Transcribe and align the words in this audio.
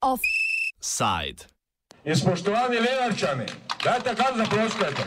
Offside. 0.00 1.46
In 2.04 2.16
spoštovani 2.16 2.80
Lenarčani, 2.80 3.46
dajte 3.84 4.14
kar 4.14 4.34
zaproskajte. 4.36 5.04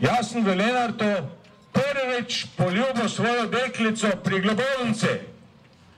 Jaz 0.00 0.30
sem 0.30 0.44
v 0.44 0.56
Lenartu 0.56 1.28
prvič 1.72 2.46
poljubil 2.56 3.08
svojo 3.08 3.46
deklico 3.46 4.08
pri 4.24 4.40
globovnici. 4.40 5.31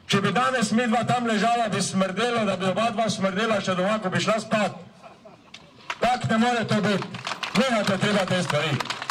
Če 0.07 0.21
bi 0.21 0.33
danes 0.33 0.73
mi 0.73 0.87
dva 0.87 1.05
tam 1.09 1.27
ležala, 1.27 1.69
bi 1.73 1.83
smrdela, 1.83 2.45
da 2.45 2.57
bi 2.57 2.69
oba 2.69 2.91
dva 2.93 3.09
smrdela 3.11 3.61
še 3.61 3.75
doma, 3.79 3.99
ko 4.03 4.13
bi 4.13 4.21
šla 4.21 4.41
spat. 4.41 4.77
Tak 6.01 6.29
ne 6.31 6.39
more 6.39 6.65
to 6.69 6.81
biti. 6.85 7.09
Nehajte 7.57 7.99
treba 7.99 8.27
te 8.29 8.43
stvari. 8.43 9.04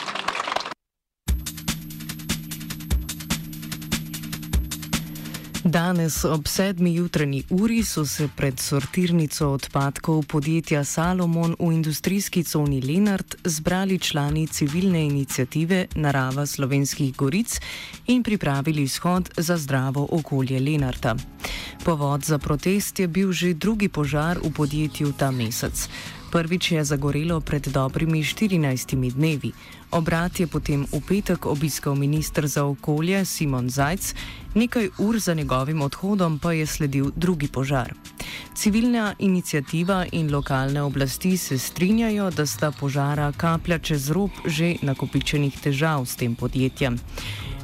Danes 5.64 6.26
ob 6.26 6.48
sedmi 6.48 6.92
jutranji 6.96 7.44
uri 7.50 7.84
so 7.84 8.06
se 8.06 8.28
pred 8.36 8.60
sortirnico 8.60 9.48
odpadkov 9.50 10.26
podjetja 10.28 10.84
Salomon 10.84 11.56
v 11.60 11.72
industrijski 11.72 12.44
coni 12.44 12.82
Lenart 12.82 13.36
zbrali 13.44 14.00
člani 14.00 14.48
civilne 14.48 15.06
inicijative 15.06 15.86
Narava 15.96 16.46
slovenskih 16.46 17.16
goric 17.16 17.60
in 18.08 18.24
pripravili 18.24 18.88
shod 18.88 19.30
za 19.38 19.58
zdravo 19.58 20.08
okolje 20.12 20.60
Lenarta. 20.60 21.16
Povod 21.86 22.24
za 22.24 22.38
protest 22.38 23.00
je 23.00 23.08
bil 23.08 23.32
že 23.32 23.54
drugi 23.54 23.90
požar 23.90 24.40
v 24.44 24.52
podjetju 24.52 25.14
ta 25.18 25.32
mesec. 25.32 25.90
Prvič 26.34 26.72
je 26.72 26.82
zagorelo 26.82 27.38
pred 27.46 27.62
dobrimi 27.62 28.26
14 28.26 29.14
dnevi. 29.14 29.54
Obrat 29.94 30.40
je 30.42 30.50
potem 30.50 30.82
v 30.82 30.98
petek 30.98 31.46
obiskal 31.46 31.94
ministr 31.94 32.50
za 32.50 32.66
okolje 32.66 33.22
Simon 33.22 33.70
Zajc, 33.70 34.18
nekaj 34.58 34.90
ur 34.98 35.20
za 35.22 35.38
njegovim 35.38 35.86
odhodom 35.86 36.40
pa 36.42 36.58
je 36.58 36.66
sledil 36.66 37.14
drugi 37.16 37.48
požar. 37.48 37.94
Civilna 38.58 39.14
inicijativa 39.20 40.06
in 40.12 40.34
lokalne 40.34 40.82
oblasti 40.82 41.38
se 41.38 41.58
strinjajo, 41.58 42.32
da 42.32 42.46
sta 42.46 42.72
požara 42.72 43.32
kaplja 43.38 43.78
čez 43.80 44.10
rob 44.10 44.32
že 44.46 44.82
nakopičenih 44.82 45.54
težav 45.62 46.06
s 46.06 46.16
tem 46.16 46.36
podjetjem. 46.36 46.98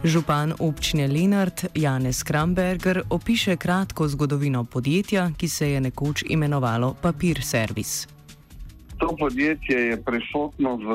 Župan 0.04 0.54
občine 0.60 1.08
Lenart 1.08 1.66
Janez 1.74 2.24
Kramberger 2.24 3.02
opiše 3.10 3.58
kratko 3.58 4.08
zgodovino 4.08 4.64
podjetja, 4.64 5.32
ki 5.38 5.50
se 5.50 5.72
je 5.72 5.82
nekoč 5.82 6.24
imenovalo 6.30 6.94
Papir 7.02 7.42
Service. 7.42 8.19
To 9.00 9.16
podjetje 9.20 9.80
je 9.80 10.04
prisotno 10.04 10.76
v 10.76 10.88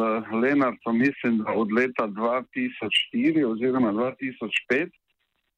Lenartu, 0.43 0.93
mislim, 0.93 1.39
da 1.39 1.53
od 1.57 1.73
leta 1.73 2.05
2004 2.09 3.53
oziroma 3.53 3.93
2005. 3.93 4.91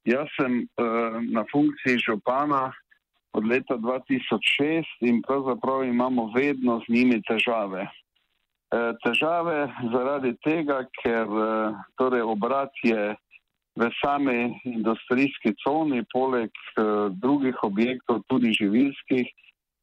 Jaz 0.04 0.28
sem 0.40 0.52
uh, 0.62 1.22
na 1.32 1.44
funkciji 1.52 1.98
župana 1.98 2.72
od 3.32 3.46
leta 3.46 3.74
2006 3.74 4.84
in 5.00 5.22
pravzaprav 5.26 5.84
imamo 5.84 6.30
vedno 6.36 6.80
z 6.86 6.92
njimi 6.92 7.22
težave. 7.22 7.82
Uh, 7.82 8.94
težave 9.04 9.66
zaradi 9.92 10.36
tega, 10.44 10.84
ker 11.02 11.26
uh, 11.26 11.74
torej 11.98 12.22
obrat 12.22 12.70
je 12.82 13.16
v 13.76 13.90
sami 14.04 14.60
industrijski 14.64 15.54
coni, 15.66 16.04
poleg 16.12 16.50
uh, 16.54 17.10
drugih 17.10 17.58
objektov, 17.62 18.22
tudi 18.30 18.54
živilskih 18.54 19.26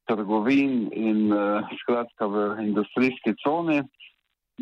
trgovin 0.08 0.88
in 0.92 1.32
uh, 1.32 1.64
skratka 1.82 2.26
v 2.26 2.36
industrijski 2.62 3.34
coni. 3.42 3.82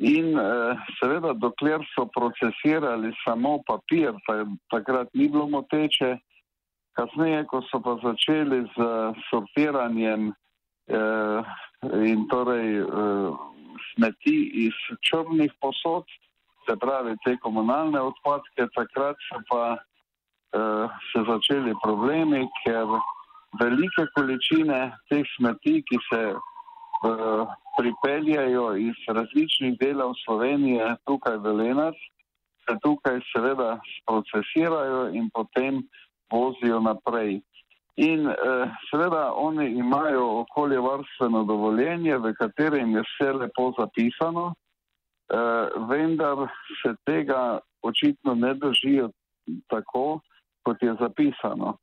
In 0.00 0.32
uh, 0.38 0.78
seveda, 1.00 1.34
dokler 1.36 1.84
so 1.92 2.06
procesirali 2.08 3.12
samo 3.24 3.58
papir, 3.66 4.14
ta, 4.26 4.44
takrat 4.72 5.08
ni 5.14 5.28
bilo 5.28 5.48
moteče. 5.52 6.16
Kasneje, 6.96 7.44
ko 7.48 7.62
so 7.68 7.80
pa 7.80 7.96
začeli 8.04 8.64
z 8.72 8.86
sortiranjem 9.30 10.32
uh, 10.32 11.40
in 12.04 12.26
torej 12.28 12.84
uh, 12.84 13.36
smeti 13.92 14.66
iz 14.66 14.76
črnih 15.08 15.52
posod, 15.60 16.04
se 16.68 16.76
pravi 16.76 17.16
te 17.24 17.36
komunalne 17.40 18.00
odpadke, 18.00 18.68
takrat 18.76 19.16
so 19.28 19.40
pa 19.48 19.64
uh, 19.76 21.00
se 21.12 21.24
začeli 21.28 21.74
problemi, 21.82 22.44
ker 22.62 22.86
velike 23.60 24.06
količine 24.14 24.80
teh 25.10 25.26
smeti, 25.36 25.82
ki 25.88 25.98
se 26.08 26.22
uh, 26.34 27.48
pripeljajo 27.78 28.76
iz 28.76 28.96
različnih 29.08 29.78
delov 29.80 30.14
Slovenije 30.24 30.96
tukaj 31.06 31.36
v 31.36 31.54
Lenac, 31.60 31.98
se 32.64 32.76
tukaj 32.82 33.20
seveda 33.32 33.80
procesirajo 34.06 35.08
in 35.12 35.30
potem 35.34 35.82
vozijo 36.32 36.80
naprej. 36.80 37.40
In 37.96 38.26
uh, 38.26 38.34
seveda 38.90 39.32
oni 39.34 39.70
imajo 39.70 40.40
okoljevarstveno 40.40 41.44
dovoljenje, 41.44 42.16
v 42.18 42.34
katerem 42.40 42.96
je 42.96 43.02
vse 43.08 43.32
lepo 43.32 43.72
zapisano, 43.78 44.46
uh, 44.52 45.88
vendar 45.90 46.48
se 46.80 46.94
tega 47.04 47.58
očitno 47.82 48.34
ne 48.34 48.54
držijo 48.54 49.10
tako, 49.68 50.20
kot 50.62 50.82
je 50.82 50.94
zapisano. 51.00 51.76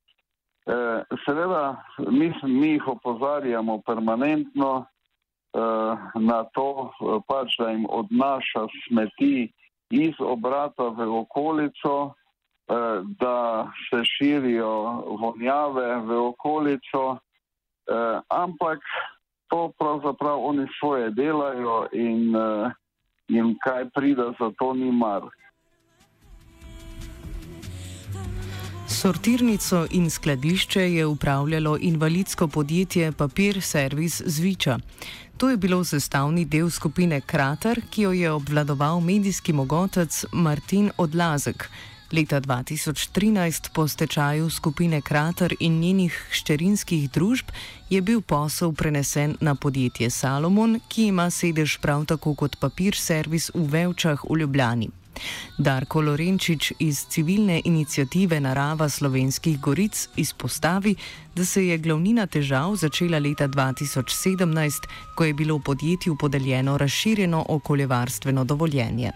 Eh, 0.70 1.04
seveda, 1.26 1.84
mi, 1.98 2.34
mi 2.44 2.68
jih 2.68 2.88
opozarjamo 2.88 3.80
permanentno 3.82 4.86
eh, 5.54 5.96
na 6.16 6.44
to, 6.54 6.92
eh, 6.94 7.20
pač, 7.28 7.56
da 7.58 7.72
jim 7.72 7.88
odnaša 7.90 8.68
smeti 8.86 9.50
iz 9.90 10.14
obrata 10.20 10.92
v 10.94 11.10
okolico, 11.24 12.14
da 13.20 13.66
se 13.90 14.04
širijo 14.06 14.74
vonjave 15.22 15.96
v 16.06 16.18
okolico, 16.22 17.18
ampak 18.30 18.86
to 19.50 19.72
pravzaprav 19.80 20.38
oni 20.38 20.68
svoje 20.78 21.10
delajo 21.10 21.88
in 21.92 22.38
jim 23.28 23.56
kaj 23.66 23.90
pride, 23.90 24.28
za 24.38 24.52
to 24.60 24.74
ni 24.74 24.92
mar. 24.92 25.26
Sortirnico 29.00 29.86
in 29.92 30.10
skladišče 30.10 30.82
je 30.94 31.06
upravljalo 31.06 31.78
invalidsko 31.82 32.48
podjetje 32.48 33.12
Papir 33.12 33.62
Service 33.62 34.24
Zviča. 34.26 34.80
To 35.38 35.50
je 35.50 35.58
bilo 35.58 35.84
sestavni 35.84 36.46
del 36.46 36.70
skupine 36.70 37.22
Krater, 37.22 37.82
ki 37.90 38.02
jo 38.02 38.12
je 38.12 38.32
obvladoval 38.32 39.00
medijski 39.00 39.54
mogotec 39.54 40.26
Martin 40.32 40.92
Odlazek. 40.98 41.70
Leta 42.12 42.42
2013, 42.42 43.70
po 43.74 43.88
stečaju 43.88 44.50
skupine 44.50 45.02
Krater 45.02 45.56
in 45.60 45.80
njenih 45.80 46.28
šterinskih 46.32 47.12
družb, 47.12 47.46
je 47.90 48.02
bil 48.02 48.22
posel 48.22 48.74
prenesen 48.74 49.38
na 49.42 49.56
podjetje 49.56 50.10
Salomon, 50.10 50.80
ki 50.88 51.06
ima 51.06 51.30
sedež 51.30 51.78
prav 51.78 52.06
tako 52.06 52.36
kot 52.36 52.60
Papir 52.60 52.96
Service 52.96 53.52
v 53.56 53.64
Vevčah 53.72 54.20
v 54.30 54.38
Ljubljani. 54.40 54.90
Darko 55.58 56.02
Lorenčič 56.02 56.72
iz 56.80 57.06
civilne 57.10 57.62
inicijative 57.66 58.40
Narava 58.40 58.90
slovenskih 58.90 59.60
goric 59.60 60.10
izpostavi, 60.16 60.96
da 61.36 61.46
se 61.46 61.66
je 61.68 61.78
glavnina 61.78 62.28
težav 62.28 62.76
začela 62.76 63.20
leta 63.20 63.48
2017, 63.48 64.88
ko 65.16 65.26
je 65.26 65.34
bilo 65.34 65.60
podjetju 65.60 66.16
podeljeno 66.20 66.78
razširjeno 66.78 67.46
okoljevarstveno 67.50 68.44
dovoljenje. 68.44 69.12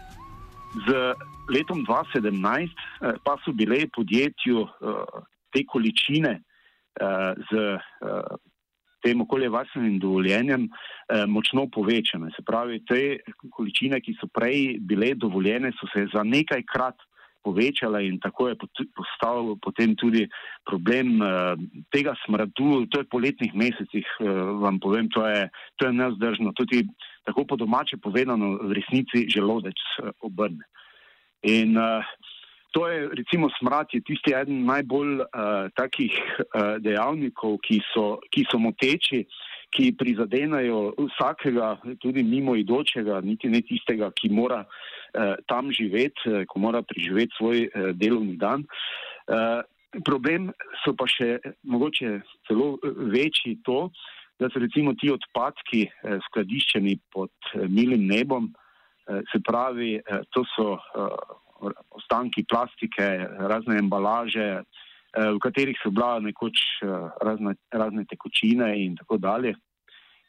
Z 0.88 1.16
letom 1.50 1.86
2017 1.86 2.64
eh, 2.64 3.14
pa 3.24 3.38
so 3.46 3.52
bile 3.52 3.88
podjetju 3.96 4.62
eh, 4.62 5.22
te 5.52 5.66
količine 5.68 6.32
eh, 6.40 7.34
z 7.52 7.78
tem 9.04 9.22
okoljevarstvenim 9.22 10.00
dovoljenjem 10.00 10.68
eh, 10.68 11.26
močno 11.28 11.68
povečane. 11.72 12.32
Se 12.36 12.44
pravi, 12.46 12.82
te 12.88 13.02
količine, 13.52 14.02
ki 14.02 14.16
so 14.20 14.30
prej 14.34 14.78
bile 14.80 15.14
dovoljene, 15.16 15.74
so 15.80 15.90
se 15.94 16.08
za 16.14 16.24
nekajkrat 16.24 16.96
povečale 17.44 18.08
in 18.08 18.18
tako 18.24 18.48
je 18.48 18.56
postal 18.96 19.56
potem 19.60 19.96
tudi 20.00 20.24
problem 20.64 21.20
eh, 21.20 21.28
tega 21.92 22.16
smradu. 22.24 22.88
To 22.88 23.04
je 23.04 23.10
po 23.12 23.20
letnih 23.20 23.52
mesecih, 23.52 24.08
eh, 24.24 24.28
vam 24.64 24.80
povem, 24.80 25.12
to 25.12 25.28
je, 25.28 25.50
to 25.76 25.92
je 25.92 25.94
nezdržno. 25.94 26.56
Tudi 26.56 26.88
tako 27.28 27.46
po 27.46 27.60
domače 27.60 28.00
povedano, 28.00 28.58
v 28.64 28.80
resnici 28.80 29.28
želodec 29.28 29.78
eh, 30.00 30.12
obrne. 30.24 30.64
In 31.44 31.76
uh, 31.76 32.00
to 32.74 32.88
je, 32.88 33.10
recimo, 33.14 33.50
smrad 33.60 33.88
je 33.94 34.02
tisti 34.02 34.34
eden 34.34 34.66
najbolj 34.66 35.22
uh, 35.22 35.28
takih 35.78 36.14
uh, 36.14 36.76
dejavnikov, 36.82 37.60
ki 37.62 37.80
so, 37.94 38.18
ki 38.34 38.46
so 38.50 38.58
moteči, 38.58 39.24
ki 39.74 39.92
prizadenajo 39.98 40.94
vsakega, 40.98 41.76
tudi 42.02 42.24
mimo 42.26 42.56
idočega, 42.58 43.22
niti 43.26 43.50
ne 43.50 43.62
tistega, 43.66 44.10
ki 44.18 44.32
mora 44.34 44.64
uh, 44.66 45.36
tam 45.50 45.70
živeti, 45.74 46.26
uh, 46.30 46.42
ko 46.50 46.64
mora 46.66 46.82
preživeti 46.82 47.38
svoj 47.38 47.68
uh, 47.68 47.92
delovni 47.94 48.40
dan. 48.42 48.66
Uh, 49.30 49.62
problem 50.06 50.50
so 50.82 50.96
pa 50.98 51.06
še 51.10 51.38
mogoče 51.70 52.18
celo 52.50 52.74
večji 53.14 53.60
to, 53.66 53.86
da 54.42 54.50
so 54.50 54.58
recimo 54.60 54.96
ti 54.98 55.12
odpadki 55.14 55.84
skladiščeni 56.26 56.96
pod 57.14 57.54
milim 57.70 58.08
nebom, 58.10 58.48
se 59.30 59.40
pravi, 59.46 60.00
to 60.34 60.42
so 60.56 60.74
ostanki 61.90 62.46
plastike, 62.50 63.06
razne 63.50 63.78
embalaže, 63.80 64.64
v 65.14 65.38
katerih 65.42 65.78
so 65.78 65.92
bila 65.94 66.18
nekoč 66.20 66.58
razne, 67.22 67.56
razne 67.72 68.06
tekočine 68.10 68.72
in 68.82 68.96
tako 68.98 69.20
dalje. 69.22 69.54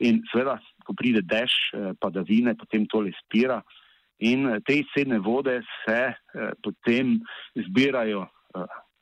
In 0.05 0.21
seveda, 0.29 0.59
ko 0.85 0.93
pride 0.99 1.23
dež, 1.25 1.55
padavine, 2.03 2.53
potem 2.59 2.85
tole 2.91 3.15
spira 3.23 3.63
in 4.19 4.47
te 4.67 4.81
izcedne 4.83 5.19
vode 5.19 5.61
se 5.85 6.01
potem 6.63 7.17
zbirajo, 7.57 8.27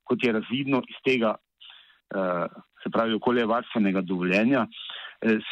kot 0.04 0.24
je 0.24 0.32
razvidno 0.32 0.82
iz 0.88 0.98
tega, 1.04 1.34
se 2.82 2.90
pravi, 2.92 3.14
okoljevarstvenega 3.18 4.02
dovoljenja, 4.06 4.66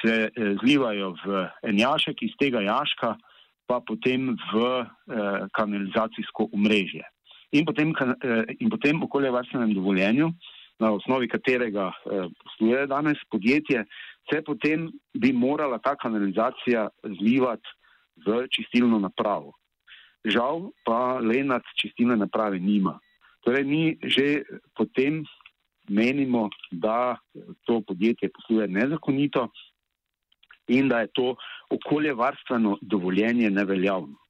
se 0.00 0.31
zlivajo 0.62 1.15
v 1.25 1.44
en 1.71 1.79
jašek, 1.79 2.23
iz 2.23 2.35
tega 2.38 2.62
jaška 2.65 3.15
pa 3.70 3.78
potem 3.78 4.34
v 4.34 4.55
eh, 4.58 5.46
kanalizacijsko 5.55 6.50
omrežje. 6.50 7.06
In 7.55 7.62
potem, 7.62 7.94
eh, 7.94 8.58
in 8.58 8.67
potem 8.67 8.99
okoljevarstvenem 9.06 9.75
dovoljenju, 9.78 10.32
na 10.82 10.90
osnovi 10.90 11.28
katerega 11.28 11.93
eh, 11.93 12.26
posluje 12.43 12.87
danes 12.90 13.22
podjetje, 13.31 13.84
se 14.26 14.43
potem 14.43 14.90
bi 15.14 15.31
morala 15.32 15.78
ta 15.78 15.94
kanalizacija 15.94 16.88
zlivati 17.20 17.69
v 18.26 18.46
čistilno 18.50 18.99
napravo. 18.99 19.55
Žal 20.26 20.72
pa 20.84 21.20
Lenart 21.22 21.64
čistilne 21.78 22.17
naprave 22.17 22.58
nima. 22.58 22.99
Torej, 23.46 23.64
mi 23.64 23.96
že 24.02 24.43
potem 24.76 25.22
menimo, 25.88 26.50
da 26.70 27.17
to 27.64 27.81
podjetje 27.87 28.28
posluje 28.34 28.69
nezakonito, 28.69 29.49
in 30.70 30.88
da 30.88 31.00
je 31.00 31.12
to 31.12 31.34
okoljevarstveno 31.70 32.78
dovoljenje 32.81 33.50
neveljavno. 33.50 34.20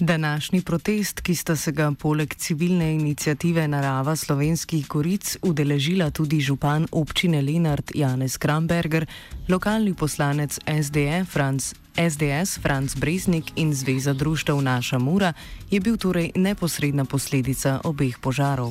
Današnji 0.00 0.62
protest, 0.62 1.20
ki 1.20 1.34
sta 1.34 1.56
se 1.56 1.72
ga 1.72 1.92
poleg 2.00 2.34
civilne 2.34 2.94
inicijative 2.94 3.68
Narava 3.68 4.16
slovenskih 4.16 4.88
goric 4.88 5.36
udeležila 5.42 6.10
tudi 6.10 6.40
župan 6.40 6.86
občine 6.92 7.42
Lenart 7.42 7.90
Janez 7.94 8.36
Kramberger, 8.38 9.06
lokalni 9.48 9.94
poslanec 9.94 10.58
SDF 10.82 11.32
Franz, 11.32 11.74
SDS 12.10 12.62
Franz 12.62 12.94
Breznik 12.94 13.44
in 13.56 13.74
Zveza 13.74 14.12
društev 14.12 14.60
Naša 14.62 14.98
Mura, 14.98 15.32
je 15.70 15.80
bil 15.80 15.96
torej 15.96 16.30
neposredna 16.34 17.04
posledica 17.04 17.80
obeh 17.84 18.18
požarov. 18.22 18.70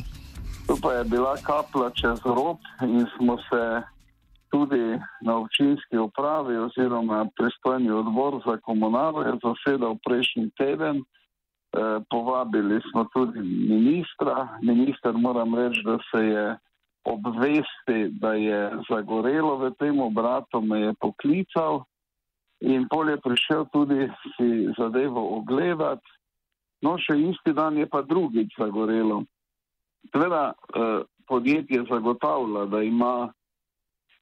To 0.68 0.78
pa 0.82 0.94
je 0.94 1.04
bila 1.04 1.36
kapla 1.38 1.92
čez 1.92 2.20
rob 2.26 2.58
in 2.82 3.06
smo 3.18 3.38
se 3.38 3.82
tudi 4.50 5.00
na 5.22 5.38
občinski 5.38 5.98
upravi 5.98 6.58
oziroma 6.58 7.28
pristojni 7.38 7.92
odbor 7.92 8.42
za 8.46 8.58
komunalo 8.58 9.22
je 9.22 9.34
zasedal 9.44 9.98
prejšnji 10.06 10.50
teden. 10.58 10.98
E, 10.98 11.04
povabili 12.10 12.82
smo 12.92 13.06
tudi 13.14 13.40
ministra. 13.70 14.48
Minister 14.62 15.14
moram 15.14 15.56
reči, 15.56 15.82
da 15.86 15.98
se 16.12 16.26
je 16.26 16.58
obvesti, 17.04 18.00
da 18.20 18.34
je 18.34 18.72
zagorelo 18.90 19.58
v 19.58 19.72
tem 19.80 20.00
obratu, 20.00 20.62
me 20.62 20.80
je 20.80 20.94
poklical 21.00 21.84
in 22.60 22.88
pol 22.90 23.10
je 23.10 23.18
prišel 23.22 23.66
tudi 23.72 24.10
si 24.36 24.68
zadevo 24.78 25.38
ogledati. 25.38 26.08
No, 26.82 26.98
še 26.98 27.18
isti 27.18 27.54
dan 27.54 27.78
je 27.78 27.88
pa 27.90 28.02
drugič 28.02 28.54
zagorelo. 28.58 29.24
Tveda, 30.14 30.54
eh, 30.54 31.02
podjetje 31.28 31.86
zagotavlja, 31.90 32.66
da 32.66 32.82
ima 32.84 33.34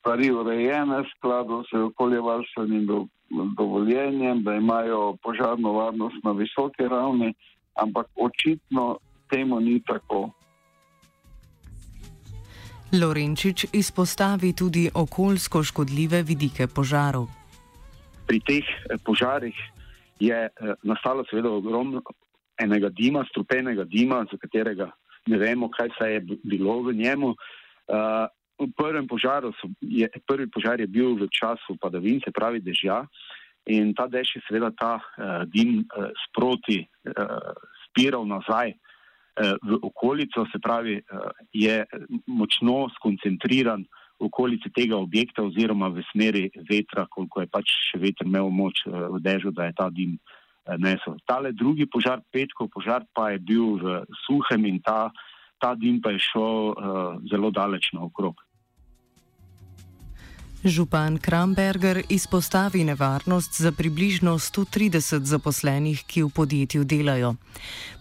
stvari 0.06 0.30
urejene 0.31 1.02
v 1.02 1.10
skladu 1.18 1.63
z 1.66 1.81
okoljevarstvenim 1.90 2.86
do, 2.86 3.07
dovoljenjem, 3.57 4.44
da 4.44 4.54
imajo 4.54 5.18
požarno 5.24 5.74
varnost 5.74 6.22
na 6.24 6.31
visoki 6.31 6.86
ravni, 6.86 7.34
ampak 7.74 8.06
očitno 8.16 8.98
temu 9.30 9.60
ni 9.60 9.81
tako. 9.81 10.30
Lorenčič 12.94 13.66
izpostavi 13.74 14.54
tudi 14.54 14.90
okoljsko 14.94 15.63
škodljive 15.63 16.22
vidike 16.22 16.68
požarov. 16.68 17.25
Pri 18.28 18.40
teh 18.40 18.62
eh, 18.62 19.02
požarih 19.06 19.57
je 20.19 20.38
eh, 20.46 20.74
nastalo 20.84 21.25
seveda 21.30 21.50
ogromno 21.50 22.02
enega 22.62 22.90
dima, 22.90 23.25
strupenega 23.30 23.84
dima, 23.84 24.22
za 24.31 24.38
katerega 24.38 24.92
ne 25.25 25.38
vemo, 25.38 25.69
kaj 25.69 25.90
se 25.98 26.12
je 26.13 26.19
bilo 26.44 26.81
v 26.81 26.94
njemu. 26.94 27.34
Uh, 27.86 28.30
v 28.60 28.72
prvem 28.72 29.07
požaru 29.07 29.52
so, 29.60 29.68
je, 29.81 30.07
prvi 30.28 30.48
požar 30.48 30.80
je 30.80 30.88
bil 30.88 31.16
v 31.16 31.28
času 31.31 31.75
padavin, 31.81 32.22
se 32.24 32.31
pravi 32.31 32.63
dežja, 32.63 33.04
in 33.68 33.94
ta 33.94 34.07
dež 34.07 34.38
je 34.38 34.42
seveda 34.48 34.72
ta 34.72 35.02
uh, 35.02 35.44
dim 35.50 35.84
uh, 35.84 36.13
sproti 36.28 36.86
uh, 36.86 37.52
spiral 37.90 38.24
nazaj 38.30 38.72
uh, 38.72 39.57
v 39.60 39.80
okolico, 39.81 40.46
se 40.52 40.60
pravi, 40.62 41.02
uh, 41.02 41.34
je 41.52 41.84
močno 42.28 42.88
skoncentriran 42.96 43.84
v 44.16 44.30
okolici 44.30 44.72
tega 44.72 44.96
objekta 44.96 45.44
oziroma 45.44 45.90
v 45.92 46.06
smeri 46.13 46.48
vetra, 46.69 47.10
koliko 47.10 47.44
je 47.44 47.52
pač 47.52 47.68
veter 48.00 48.30
imel 48.30 48.54
moč 48.54 48.86
uh, 48.86 49.10
v 49.18 49.19
dežju, 49.19 49.52
da 49.52 49.68
je 49.68 49.74
ta 49.75 49.90
dim 49.90 50.16
uh, 50.16 50.78
nesel. 50.78 51.18
Tale 51.25 51.52
drugi 51.52 51.90
požar, 51.90 52.22
petkov 52.31 52.69
požar, 52.69 53.04
pa 53.12 53.34
je 53.34 53.42
bil 53.42 53.81
v 53.81 54.06
suhem 54.24 54.69
in 54.69 54.80
ta 54.80 55.10
ta 55.60 55.75
dim 55.75 56.02
pa 56.02 56.12
je 56.12 56.19
šel 56.19 56.75
uh, 56.75 56.75
zelo 57.31 57.52
daleč 57.52 57.90
naokrog. 57.94 58.44
Župan 60.65 61.17
Kramberger 61.17 62.01
izpostavi 62.09 62.83
nevarnost 62.83 63.62
za 63.62 63.71
približno 63.71 64.33
130 64.33 65.21
zaposlenih, 65.21 66.03
ki 66.07 66.23
v 66.23 66.29
podjetju 66.29 66.83
delajo. 66.83 67.35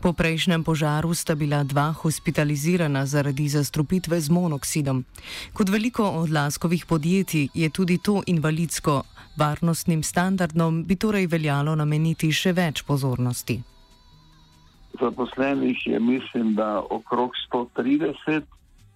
Po 0.01 0.13
prejšnjem 0.13 0.65
požaru 0.65 1.15
sta 1.15 1.35
bila 1.35 1.61
dva 1.65 1.93
hospitalizirana 1.93 3.05
zaradi 3.07 3.49
zastrupitve 3.49 4.21
z 4.21 4.31
monoksidom. 4.31 5.05
Kot 5.53 5.69
veliko 5.69 6.09
od 6.09 6.33
laskovih 6.33 6.87
podjetij 6.87 7.49
je 7.55 7.69
tudi 7.71 7.99
to 7.99 8.23
invalidsko. 8.27 9.03
Varnostnim 9.37 10.03
standardom 10.03 10.85
bi 10.85 10.97
torej 10.97 11.27
veljalo 11.27 11.77
nameniti 11.77 12.33
še 12.33 12.57
več 12.57 12.83
pozornosti 12.83 13.61
zaposlenih 15.01 15.87
je, 15.87 16.01
mislim, 16.01 16.55
da 16.55 16.83
okrog 16.91 17.31
130, 17.53 18.43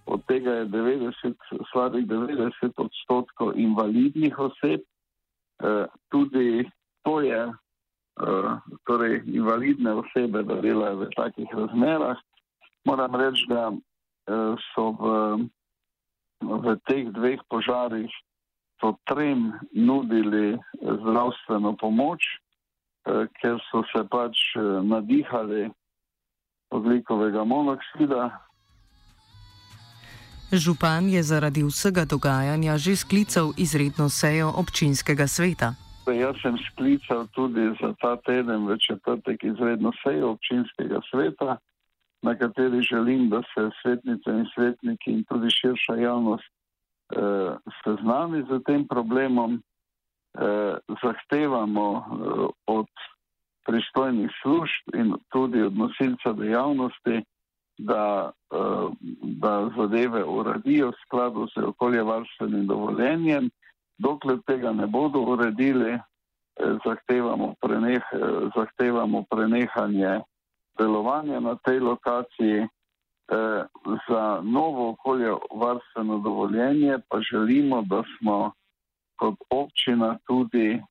od 0.09 0.25
tega 0.25 0.51
je 0.51 0.65
90, 0.65 1.35
slabih 1.71 2.07
90 2.07 2.73
odstotkov 2.77 3.53
invalidnih 3.55 4.39
oseb. 4.39 4.81
E, 4.81 5.85
tudi 6.09 6.65
to 7.03 7.21
je, 7.21 7.41
e, 7.45 7.53
torej 8.89 9.21
invalidne 9.25 9.93
osebe, 10.01 10.43
da 10.43 10.57
delajo 10.61 11.05
v 11.05 11.09
takih 11.15 11.49
razmerah. 11.53 12.17
Moram 12.85 13.15
reči, 13.15 13.45
da 13.49 13.69
e, 13.69 13.77
so 14.73 14.89
v, 14.97 15.05
v 16.41 16.75
teh 16.89 17.05
dveh 17.13 17.39
požarih 17.49 18.09
so 18.81 18.95
trem 19.05 19.53
nudili 19.75 20.55
zdravstveno 20.79 21.75
pomoč, 21.75 22.23
ker 23.41 23.57
so 23.67 23.81
se 23.91 24.05
pač 24.07 24.39
nadihali 24.87 25.67
oglikovega 26.71 27.43
monoksida. 27.43 28.29
Župan 30.51 31.09
je 31.09 31.21
zaradi 31.23 31.61
vsega 31.63 32.05
dogajanja 32.09 32.77
že 32.77 32.95
sklical 32.95 33.53
izredno 33.57 34.09
sejo 34.09 34.49
občinskega 34.49 35.27
sveta. 35.27 35.77
Jaz 36.09 36.41
sem 36.41 36.57
sklical 36.57 37.29
tudi 37.37 37.69
za 37.77 37.93
ta 38.01 38.17
teden 38.25 38.65
v 38.65 38.77
četrtek 38.81 39.43
izredno 39.43 39.93
sejo 40.01 40.33
občinskega 40.33 41.05
sveta, 41.11 41.57
na 42.21 42.33
kateri 42.35 42.81
želim, 42.81 43.29
da 43.29 43.41
se 43.53 43.69
svetnice 43.81 44.29
in 44.29 44.45
svetniki 44.55 45.11
in 45.11 45.23
tudi 45.29 45.49
širša 45.49 45.95
javnost 45.95 46.49
eh, 46.49 47.53
seznani 47.83 48.41
z 48.49 48.63
tem 48.65 48.87
problemom. 48.87 49.61
Eh, 50.33 50.73
zahtevamo 51.03 51.87
eh, 51.97 52.03
od 52.67 52.89
pristojnih 53.65 54.29
služb 54.41 54.83
in 54.93 55.13
tudi 55.29 55.61
od 55.61 55.77
nosilca 55.77 56.33
dejavnosti, 56.33 57.21
da, 57.79 58.31
eh, 58.51 58.89
da 59.21 59.69
zadeve 59.77 60.23
uredijo 60.23 60.87
v 60.87 60.93
skladu 61.05 61.47
z 61.47 61.63
okoljevarstvenim 61.63 62.67
dovoljenjem. 62.67 63.49
Dokler 63.97 64.39
tega 64.47 64.71
ne 64.71 64.87
bodo 64.87 65.19
uredili, 65.19 65.91
eh, 65.91 65.99
zahtevamo, 66.85 67.53
preneh, 67.61 68.03
eh, 68.11 68.17
zahtevamo 68.55 69.23
prenehanje 69.29 70.21
delovanja 70.77 71.39
na 71.39 71.55
tej 71.55 71.79
lokaciji. 71.79 72.67
Za 74.09 74.41
novo 74.43 74.89
okoljevarstveno 74.89 76.17
dovoljenje 76.17 76.97
pa 77.09 77.19
želimo, 77.31 77.81
da 77.81 78.03
smo 78.17 78.51
kot 79.15 79.35
občina 79.49 80.17
tudi 80.27 80.81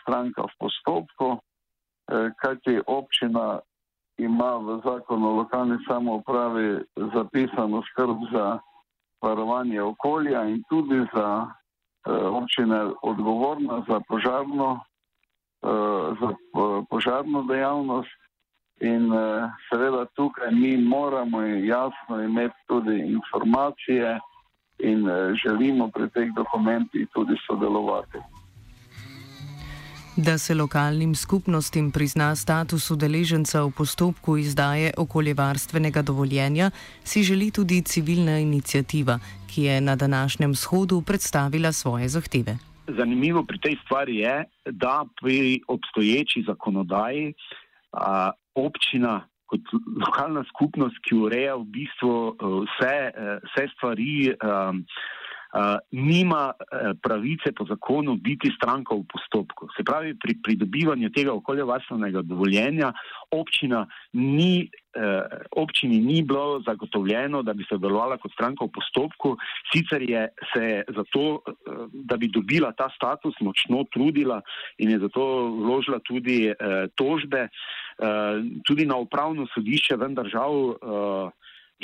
stranka 0.00 0.42
v 0.42 0.52
postopku, 0.58 1.38
kajti 2.36 2.80
občina 2.86 3.60
ima 4.20 4.56
v 4.56 4.80
zakonu 4.84 5.28
o 5.28 5.36
lokalni 5.40 5.78
samoupravi 5.88 6.84
zapisano 7.14 7.82
skrb 7.82 8.16
za 8.32 8.58
varovanje 9.22 9.82
okolja 9.82 10.44
in 10.44 10.62
tudi 10.68 11.06
za 11.14 11.46
občine 12.32 12.90
odgovorna 13.02 13.84
za 13.88 14.00
požarno, 14.08 14.80
za 16.20 16.30
požarno 16.90 17.42
dejavnost. 17.42 18.20
In 18.80 19.12
seveda 19.68 20.04
tukaj 20.16 20.50
mi 20.52 20.76
moramo 20.76 21.42
jasno 21.42 22.22
imeti 22.24 22.56
tudi 22.66 22.98
informacije 22.98 24.20
in 24.78 25.04
želimo 25.44 25.88
pri 25.88 26.08
teh 26.10 26.28
dokumentih 26.36 27.08
tudi 27.12 27.36
sodelovati. 27.46 28.18
Da 30.16 30.38
se 30.38 30.54
lokalnim 30.54 31.14
skupnostim 31.14 31.90
prizna 31.90 32.36
status 32.36 32.90
udeleženca 32.90 33.62
v 33.62 33.70
postopku 33.70 34.36
izdaje 34.36 34.90
okoljevarstvenega 34.98 36.02
dovoljenja, 36.02 36.70
si 37.04 37.22
želi 37.22 37.50
tudi 37.50 37.82
civilna 37.82 38.38
inicijativa, 38.38 39.18
ki 39.54 39.62
je 39.62 39.80
na 39.80 39.96
današnjem 39.96 40.54
shodu 40.54 41.02
predstavila 41.06 41.72
svoje 41.72 42.08
zahteve. 42.08 42.58
Zanimivo 42.88 43.44
pri 43.44 43.58
tej 43.58 43.76
stvari 43.84 44.16
je, 44.16 44.44
da 44.70 45.04
pri 45.22 45.60
obstoječi 45.68 46.44
zakonodaji 46.46 47.34
a, 47.92 48.30
občina 48.54 49.28
kot 49.46 49.60
lokalna 50.06 50.44
skupnost, 50.44 50.96
ki 51.08 51.14
ureja 51.14 51.54
v 51.54 51.64
bistvu 51.64 52.36
vse, 52.66 53.12
vse 53.46 53.68
stvari. 53.76 54.34
A, 54.40 54.72
uh, 55.52 55.78
nima 55.90 56.52
pravice 57.02 57.52
po 57.56 57.64
zakonu 57.64 58.16
biti 58.16 58.50
stranka 58.56 58.94
v 58.94 59.04
postopku. 59.08 59.68
Se 59.76 59.84
pravi, 59.84 60.14
pri 60.18 60.36
pridobivanju 60.42 61.10
tega 61.10 61.32
okoljevarstvenega 61.32 62.22
dovoljenja 62.22 62.92
občina 63.30 63.86
ni, 64.12 64.68
občini 65.56 66.00
ni 66.00 66.22
bilo 66.22 66.62
zagotovljeno, 66.66 67.42
da 67.42 67.52
bi 67.52 67.64
se 67.68 67.78
delovala 67.78 68.16
kot 68.18 68.32
stranka 68.32 68.64
v 68.64 68.72
postopku, 68.74 69.36
sicer 69.72 70.02
je 70.02 70.28
se 70.54 70.82
za 70.88 71.04
to, 71.12 71.26
uh, 71.38 71.86
da 71.92 72.16
bi 72.16 72.28
dobila 72.28 72.72
ta 72.72 72.88
status, 72.94 73.34
močno 73.40 73.84
trudila 73.92 74.40
in 74.78 74.90
je 74.90 74.98
zato 74.98 75.22
vložila 75.62 76.00
tudi 76.04 76.50
uh, 76.50 76.90
tožbe, 76.94 77.48
uh, 77.48 78.42
tudi 78.66 78.86
na 78.86 78.96
upravno 78.96 79.46
sodišče, 79.54 79.96
vendar 79.96 80.28
žal. 80.28 80.74
Uh, 80.74 81.30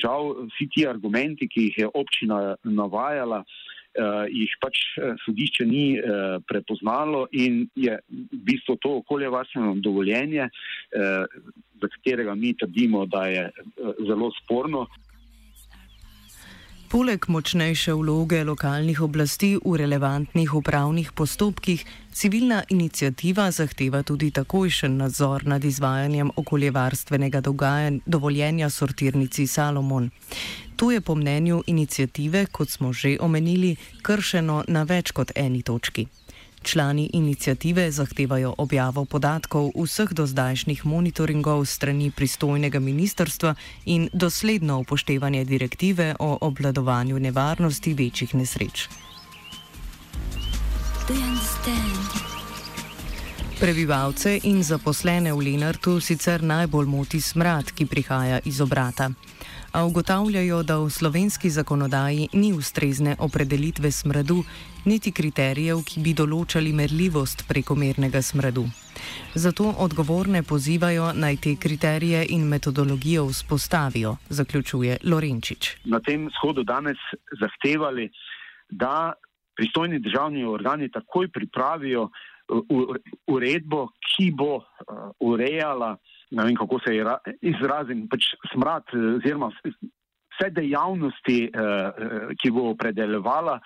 žal 0.01 0.49
vsi 0.51 0.69
ti 0.75 0.87
argumenti, 0.87 1.49
ki 1.49 1.69
jih 1.69 1.79
je 1.85 1.89
občina 1.95 2.57
navajala, 2.65 3.43
uh, 3.43 4.25
jih 4.29 4.53
pač 4.61 4.83
eh, 5.01 5.15
sodišče 5.25 5.67
ni 5.67 5.87
uh, 5.97 6.37
prepoznalo 6.49 7.27
in 7.33 7.65
je 7.75 7.97
v 8.11 8.41
bistvu 8.51 8.77
to 8.83 8.97
okoljevarstveno 9.03 9.77
dovoljenje, 9.81 10.49
uh, 10.49 11.25
za 11.81 11.89
katerega 11.97 12.35
mi 12.35 12.55
trdimo, 12.57 13.07
da 13.07 13.27
je 13.33 13.49
uh, 13.51 13.93
zelo 14.07 14.31
sporno. 14.43 14.87
Poleg 16.87 17.25
močnejše 17.29 17.95
vloge 17.99 18.45
lokalnih 18.45 19.01
oblasti 19.03 19.57
v 19.59 19.77
relevantnih 19.77 20.55
upravnih 20.55 21.13
postopkih, 21.13 21.85
civilna 22.13 22.63
inicijativa 22.69 23.51
zahteva 23.51 24.03
tudi 24.03 24.31
takojšen 24.31 24.97
nadzor 24.97 25.47
nad 25.47 25.65
izvajanjem 25.65 26.31
okoljevarstvenega 26.37 27.41
dovoljenja 28.07 28.71
sortirnici 28.71 29.47
Salomon. 29.47 30.11
To 30.77 30.91
je 30.91 31.01
po 31.01 31.15
mnenju 31.15 31.63
inicijative, 31.67 32.47
kot 32.47 32.71
smo 32.71 32.93
že 32.93 33.17
omenili, 33.21 33.77
kršeno 34.03 34.65
na 34.69 34.83
več 34.83 35.11
kot 35.11 35.33
eni 35.35 35.63
točki. 35.63 36.07
Člani 36.67 37.11
inicijative 37.13 37.91
zahtevajo 37.91 38.55
objavo 38.59 39.05
podatkov 39.05 39.71
vseh 39.79 40.11
dozdajšnjih 40.11 40.87
monitoringov 40.87 41.63
strani 41.65 42.11
pristojnega 42.11 42.81
ministrstva 42.81 43.55
in 43.85 44.09
dosledno 44.13 44.79
upoštevanje 44.79 45.45
direktive 45.45 46.15
o 46.19 46.39
obladovanju 46.41 47.19
nevarnosti 47.19 47.95
večjih 47.95 48.35
nesreč. 48.35 48.89
Prebivalce 53.61 54.41
in 54.43 54.63
zaposlene 54.63 55.33
v 55.33 55.39
Lenartu 55.39 56.01
sicer 56.01 56.43
najbolj 56.43 56.87
moti 56.87 57.21
smrad, 57.21 57.71
ki 57.71 57.87
prihaja 57.87 58.41
iz 58.45 58.61
obrata 58.61 59.11
a 59.77 59.85
ugotavljajo, 59.85 60.63
da 60.63 60.79
v 60.79 60.91
slovenski 60.91 61.51
zakonodaji 61.51 62.29
ni 62.33 62.53
ustrezne 62.53 63.17
opredelitve 63.19 63.91
smradu, 63.91 64.37
niti 64.85 65.13
kriterijev, 65.13 65.83
ki 65.85 66.01
bi 66.01 66.15
določali 66.17 66.73
merljivost 66.73 67.45
prekomernega 67.49 68.23
smradu. 68.25 68.65
Zato 69.35 69.75
odgovorne 69.85 70.41
pozivajo 70.43 71.11
naj 71.13 71.37
te 71.45 71.53
kriterije 71.61 72.25
in 72.33 72.49
metodologijo 72.49 73.27
vzpostavijo, 73.29 74.17
zaključuje 74.29 74.97
Lorenčič. 75.05 75.71
Na 75.85 76.01
tem 76.01 76.31
shodu 76.41 76.65
danes 76.65 76.97
zahtevali, 77.41 78.09
da 78.71 79.13
pristojni 79.57 80.01
državni 80.01 80.45
organi 80.45 80.89
takoj 80.91 81.29
pripravijo 81.29 82.09
uh, 82.09 82.97
uredbo, 83.29 83.89
ki 84.09 84.33
bo 84.33 84.55
uh, 84.57 84.65
urejala 85.21 85.99
ne 86.31 86.45
vem 86.45 86.57
kako 86.57 86.79
se 86.85 86.95
izrazim, 87.41 88.07
pač 88.09 88.33
smrad, 88.53 88.83
eh, 88.93 89.17
oziroma 89.19 89.51
vse 90.37 90.51
dejavnosti, 90.53 91.39
eh, 91.45 91.51
eh, 91.51 92.35
ki 92.41 92.51
bo 92.51 92.71
opredeljevala 92.75 93.61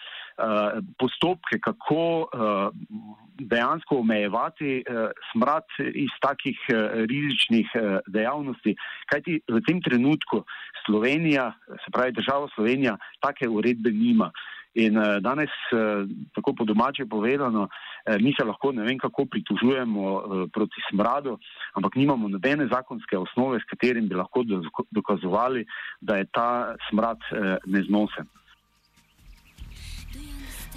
postopke, 0.96 1.58
kako 1.60 2.30
dejansko 3.36 3.98
omejevati 4.00 4.78
smrad 5.32 5.66
iz 6.00 6.14
takih 6.22 6.56
rizičnih 7.10 7.74
dejavnosti. 8.08 8.72
Kajti 9.12 9.42
v 9.44 9.60
tem 9.66 9.82
trenutku 9.84 10.40
Slovenija, 10.86 11.50
se 11.84 11.92
pravi 11.92 12.16
država 12.16 12.48
Slovenija, 12.54 12.96
take 13.20 13.50
uredbe 13.52 13.92
nima. 13.92 14.30
In 14.72 14.96
eh, 14.96 15.20
danes, 15.20 15.50
eh, 15.72 16.06
tako 16.34 16.54
po 16.54 16.64
domače 16.64 17.06
povedano, 17.06 17.68
eh, 18.04 18.18
mi 18.20 18.34
se 18.38 18.44
lahko 18.44 18.72
ne 18.72 18.82
vem 18.82 18.98
kako 18.98 19.24
pritožujemo 19.26 20.22
proti 20.52 20.80
smradu, 20.90 21.38
ampak 21.74 21.94
nimamo 21.94 22.28
nobene 22.28 22.68
zakonske 22.72 23.18
osnove, 23.18 23.58
s 23.58 23.66
katerim 23.70 24.08
bi 24.08 24.14
lahko 24.14 24.44
dokazovali, 24.90 25.66
da 26.00 26.16
je 26.16 26.24
ta 26.32 26.74
smrad 26.90 27.18
neznosen. 27.66 28.26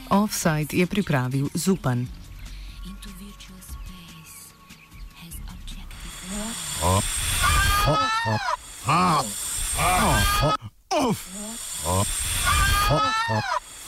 Offside 0.10 0.74
je 0.74 0.88
pripravil 0.88 1.46
Zupan. 1.54 2.06
Off! 6.84 7.24